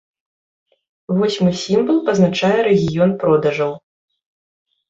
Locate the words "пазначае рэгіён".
2.07-3.15